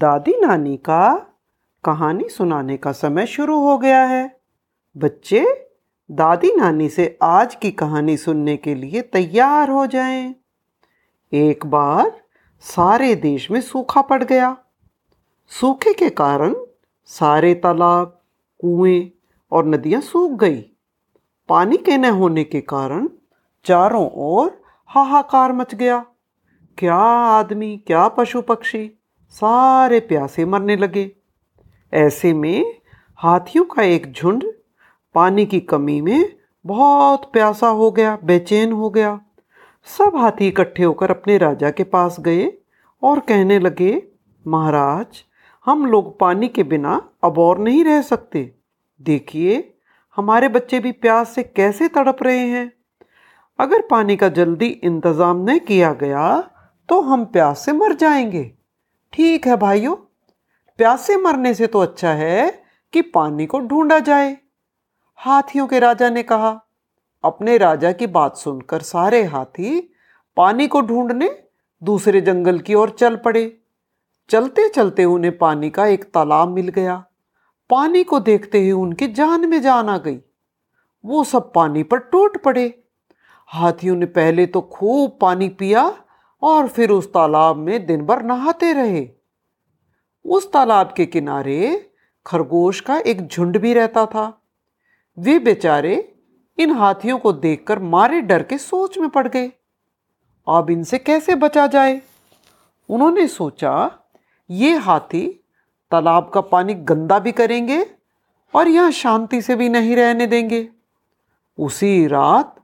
[0.00, 1.26] दादी नानी का
[1.84, 4.40] कहानी सुनाने का समय शुरू हो गया है।
[4.96, 5.70] बच्चे,
[6.10, 10.34] दादी नानी से आज की कहानी सुनने के लिए तैयार हो जाएँ।
[11.32, 12.20] एक बार
[12.60, 14.56] सारे देश में सूखा पड़ गया।
[15.48, 16.54] सूखे के कारण
[17.04, 18.20] सारे तालाब,
[18.60, 19.10] कुएँ
[19.52, 20.60] और नदियाँ सूख गई।
[21.48, 23.08] पानी के न होने के कारण
[23.64, 26.06] चारों ओर हाहाकार मच गया।
[26.78, 26.96] क्या
[27.38, 28.96] आदमी, क्या पशु पक्षी
[29.34, 31.10] सारे प्यासे मरने लगे।
[31.92, 32.64] ऐसे में
[33.18, 34.44] हाथियों का एक झुंड
[35.14, 36.32] पानी की कमी में
[36.64, 39.18] बहुत प्यासा हो गया, बेचैन हो गया।
[39.86, 42.52] सब हाथी इकट्ठे होकर अपने राजा के पास गए
[43.02, 44.02] और कहने लगे,
[44.44, 45.24] महाराज,
[45.66, 48.50] हम लोग पानी के बिना अब और नहीं रह सकते।
[49.00, 49.74] देखिए,
[50.16, 52.72] हमारे बच्चे भी प्यास से कैसे तड़प रहे हैं।
[53.58, 56.40] अगर पानी का जल्दी इंतज़ाम न किया गया
[56.88, 58.50] तो हम प्यास से मर जाएँगे।
[59.12, 59.94] ठीक है भाइयों,
[60.78, 62.50] प्यासे मरने से तो अच्छा है
[62.92, 64.36] कि पानी को ढूंढा जाए।
[65.18, 66.50] हाथियों के राजा ने कहा,
[67.24, 69.80] अपने राजा की बात सुनकर सारे हाथी
[70.36, 71.30] पानी को ढूँढने
[71.82, 73.42] दूसरे जंगल की ओर चल पड़े।
[74.30, 77.04] चलते चलते उन्हें पानी का एक तालाब मिल गया।
[77.70, 80.18] पानी को देखते ही उनकी जान में जान आ गई।
[81.04, 82.82] वो सब पानी पर टूट पड़े।
[83.48, 85.82] हाथियों ने पहले तो खूब पानी पिया
[86.42, 89.08] और फिर उस तालाब में दिन भर नहाते रहे।
[90.24, 91.90] उस तालाब के किनारे
[92.26, 94.42] खरगोश का एक झुंड भी रहता था।
[95.18, 96.14] वे बेचारे
[96.58, 99.52] इन हाथियों को देखकर मारे डर के सोच में पड़ गए।
[100.48, 102.02] अब इनसे कैसे बचा जाए?
[102.88, 103.90] उन्होंने सोचा,
[104.50, 105.44] ये हाथी
[105.90, 107.86] तालाब का पानी गंदा भी करेंगे
[108.54, 110.68] और यहाँ शांति से भी नहीं रहने देंगे।
[111.58, 112.56] उसी रात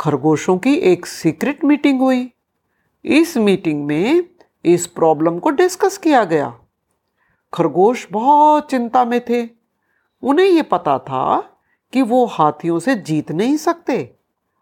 [0.00, 2.33] खरगोशों की एक सीक्रेट मीटिंग हुई।
[3.04, 4.24] इस मीटिंग में
[4.64, 6.58] इस प्रॉब्लम को डिस्कस किया गया।
[7.54, 9.50] खरगोश बहुत चिंता में थे।
[10.22, 11.40] उन्हें ये पता था
[11.92, 14.16] कि वो हाथियों से जीत नहीं सकते।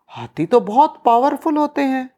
[0.06, 2.10] हाथी तो बहुत पावरफुल होते हैं।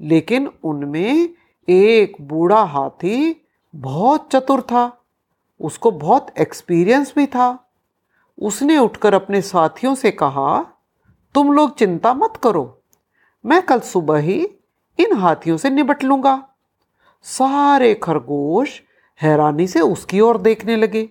[0.00, 1.28] लेकिन उनमें
[1.68, 5.04] एक बूढ़ा हाथी बहुत चतुर था।
[5.60, 7.70] उसको बहुत एक्सपीरियंस भी था।
[8.38, 10.62] उसने उठकर अपने साथियों से कहा,
[11.34, 12.82] तुम लोग चिंता मत करो।
[13.46, 14.54] मैं कल सुबह ही
[14.98, 16.48] इन हाथियों से निपट लूँगा।
[17.22, 18.82] सारे खरगोश
[19.22, 21.08] हैरानी से उसकी ओर देखने लगे।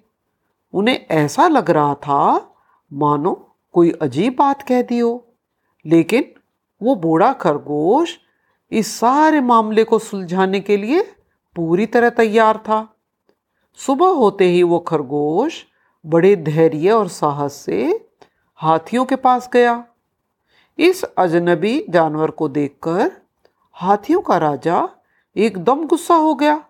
[0.74, 2.56] उन्हें ऐसा लग रहा था,
[2.94, 5.28] मानो कोई अजीब बात कह दी हो।
[5.86, 6.32] लेकिन
[6.84, 8.18] वो बूढ़ा खरगोश
[8.72, 11.02] इस सारे मामले को सुलझाने के लिए
[11.56, 12.96] पूरी तरह तैयार था।
[13.76, 15.66] सुबह होते ही वो खरगोश
[16.06, 18.08] बड़े धैर्य और साहस से
[18.56, 19.86] हाथियों के पास गया।
[20.80, 23.27] इस अजनबी जानवर को देखकर
[23.82, 24.90] हाथियों का राजा
[25.36, 26.66] एकदम गुस्सा हो गया।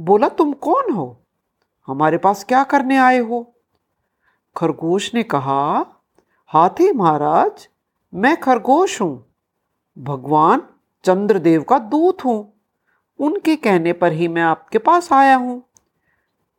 [0.00, 1.24] बोला, तुम कौन हो?
[1.86, 3.54] हमारे पास क्या करने आए हो?
[4.56, 5.86] खरगोश ने कहा,
[6.46, 7.68] हाथी महाराज,
[8.14, 9.34] मैं खरगोश हूँ।
[9.98, 10.62] भगवान
[11.04, 12.52] चंद्रदेव का दूत हूँ।
[13.18, 15.62] उनके कहने पर ही मैं आपके पास आया हूँ।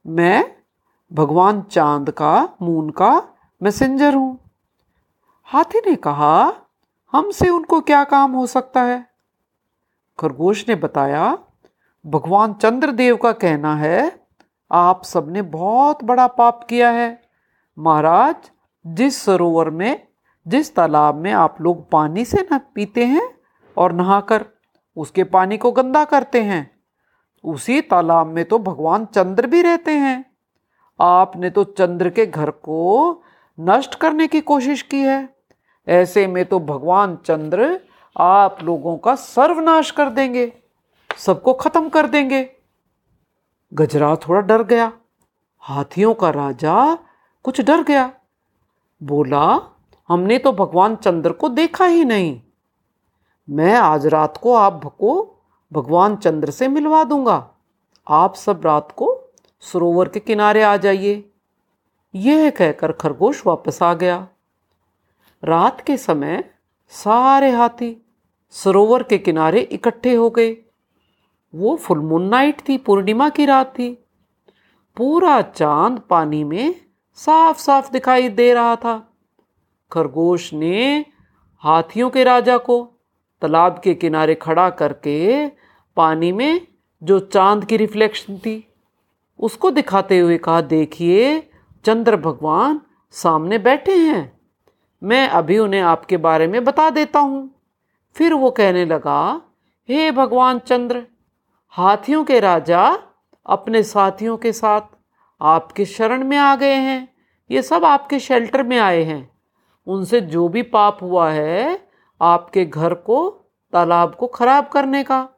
[0.07, 0.55] मैं
[1.13, 3.27] भगवान चाँद का, मून का
[3.63, 4.39] मैसेंजर हूँ।
[5.43, 6.53] हाथी ने कहा,
[7.11, 9.14] हमसे उनको क्या काम हो सकता है?
[10.19, 11.37] खरगोश ने बताया,
[12.05, 14.19] भगवान चंद्रदेव का कहना है,
[14.71, 17.21] आप सबने बहुत बड़ा पाप किया है।
[17.77, 18.35] महाराज,
[18.85, 20.07] जिस सरोवर में,
[20.47, 23.29] जिस तालाब में आप लोग पानी से न पीते हैं
[23.77, 24.45] और नहाकर
[24.97, 26.69] उसके पानी को गंदा करते हैं,
[27.43, 30.23] उसी तालाब में तो भगवान चंद्र भी रहते हैं।
[30.99, 33.23] आपने तो चंद्र के घर को
[33.57, 35.27] नष्ट करने की कोशिश की है।
[35.87, 37.79] ऐसे में तो भगवान चंद्र
[38.15, 40.53] आप लोगों का सर्वनाश कर देंगे,
[41.17, 42.49] सबको खत्म कर देंगे।
[43.73, 44.91] गजरा थोड़ा डर गया,
[45.59, 46.97] हाथियों का राजा
[47.43, 48.13] कुछ डर गया।
[49.03, 49.59] बोला,
[50.09, 52.41] हमने तो भगवान चंद्र को देखा ही नहीं।
[53.49, 55.35] मैं आज रात को आप को
[55.73, 57.49] भगवान चंद्र से मिलवा दूँगा।
[58.07, 59.21] आप सब रात को
[59.61, 61.31] सरोवर के किनारे आ जाइए।
[62.15, 64.27] यह कहकर खरगोश वापस आ गया।
[65.43, 66.43] रात के समय
[66.89, 68.04] सारे हाथी
[68.49, 70.57] सरोवर के किनारे इकट्ठे हो गए।
[71.55, 74.05] वो फुल मून नाइट थी, पूर्णिमा की रात थी।
[74.97, 76.75] पूरा चाँद पानी में
[77.15, 79.13] साफ़ साफ़ दिखाई दे रहा था।
[79.91, 81.05] खरगोश ने
[81.57, 82.91] हाथियों के राजा को
[83.41, 85.47] तालाब के किनारे खड़ा करके
[85.95, 86.67] पानी में
[87.03, 88.67] जो चाँद की रिफ्लेक्शन थी,
[89.39, 91.49] उसको दिखाते हुए कहा, देखिए,
[91.85, 92.81] चंद्र भगवान
[93.11, 94.39] सामने बैठे हैं।
[95.03, 97.54] मैं अभी उन्हें आपके बारे में बता देता हूँ।
[98.15, 99.41] फिर वो कहने लगा,
[99.89, 101.07] हे भगवान चंद्र,
[101.69, 102.99] हाथियों के राजा
[103.45, 104.81] अपने साथियों के साथ
[105.41, 107.15] आपके शरण में आ गए हैं।
[107.51, 109.31] ये सब आपके शेल्टर में आए हैं।
[109.87, 111.87] उनसे जो भी पाप हुआ है,
[112.21, 113.29] आपके घर को,
[113.73, 115.29] तालाब को खराब करने का,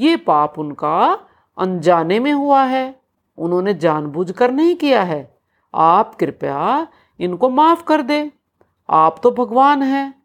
[0.00, 1.18] ये पाप उनका
[1.58, 3.00] अनजाने में हुआ है।
[3.38, 5.38] उन्होंने जानबूझकर नहीं किया है।
[5.74, 6.86] आप कृपया
[7.20, 8.30] इनको माफ़ कर दे।
[8.90, 10.19] आप तो भगवान हैं।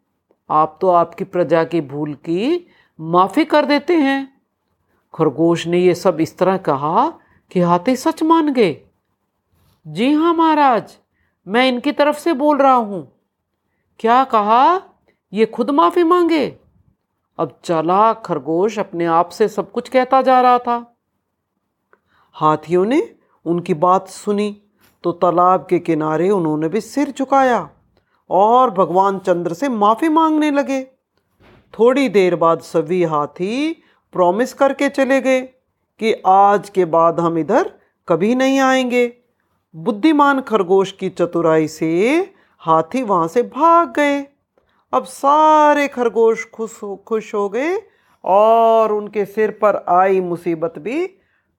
[0.50, 2.66] आप तो आपकी प्रजा की भूल की
[3.00, 4.42] माफ़ी कर देते हैं।
[5.14, 7.08] खरगोश ने ये सब इस तरह कहा
[7.50, 8.76] कि हाथी सच मान गए।
[9.86, 10.96] जी हाँ महाराज,
[11.46, 13.12] मैं इनकी तरफ़ से बोल रहा हूँ।
[14.00, 14.82] क्या कहा?
[15.32, 16.58] ये खुद माफ़ी मांगे।
[17.38, 20.96] अब चला खरगोश अपने आप से सब कुछ कहता जा रहा था।
[22.32, 23.14] हाथियों ने
[23.46, 24.62] उनकी बात सुनी
[25.04, 27.70] तो तालाब के किनारे उन्होंने भी सिर झुकाया।
[28.30, 30.84] और भगवान चंद्र से माफ़ी मांगने लगे।
[31.78, 33.82] थोड़ी देर बाद सभी हाथी
[34.12, 35.40] प्रॉमिस करके चले गए
[35.98, 37.72] कि आज के बाद हम इधर
[38.08, 39.16] कभी नहीं आएँगे।
[39.76, 42.18] बुद्धिमान खरगोश की चतुराई से
[42.58, 44.26] हाथी वहाँ से भाग गए।
[44.92, 47.82] अब सारे खरगोश खुश खुश हो गए
[48.24, 51.06] और उनके सिर पर आई मुसीबत भी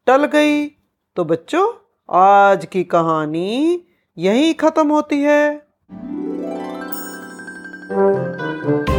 [0.08, 0.68] टल गई।
[1.16, 1.74] तो बच्चों,
[2.10, 3.84] आज की कहानी
[4.18, 5.67] यहीं ख़त्म होती है।
[7.90, 8.97] Música